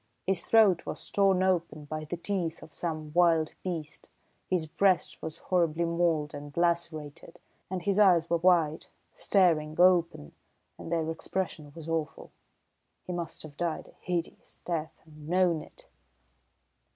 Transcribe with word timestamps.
His 0.25 0.47
throat 0.47 0.87
was 0.87 1.07
torn 1.11 1.43
open 1.43 1.85
by 1.85 2.05
the 2.05 2.17
teeth 2.17 2.63
of 2.63 2.73
some 2.73 3.13
wild 3.13 3.53
beast, 3.63 4.09
his 4.49 4.65
breast 4.65 5.21
was 5.21 5.37
horribly 5.37 5.85
mauled 5.85 6.33
and 6.33 6.57
lacerated, 6.57 7.37
and 7.69 7.83
his 7.83 7.99
eyes 7.99 8.27
were 8.27 8.37
wide, 8.37 8.87
staring 9.13 9.79
open, 9.79 10.31
and 10.79 10.91
their 10.91 11.07
expression 11.11 11.71
was 11.75 11.87
awful. 11.87 12.31
He 13.05 13.13
must 13.13 13.43
have 13.43 13.55
died 13.55 13.89
a 13.89 13.95
hideous 14.01 14.63
death 14.65 14.99
and 15.05 15.29
known 15.29 15.61
it!" 15.61 15.87